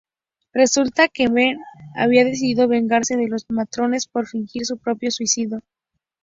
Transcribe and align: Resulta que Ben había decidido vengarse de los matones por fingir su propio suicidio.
Resulta 0.55 1.09
que 1.09 1.27
Ben 1.27 1.59
había 1.95 2.25
decidido 2.25 2.67
vengarse 2.67 3.15
de 3.17 3.27
los 3.27 3.45
matones 3.51 4.07
por 4.07 4.25
fingir 4.25 4.65
su 4.65 4.79
propio 4.79 5.11
suicidio. 5.11 5.61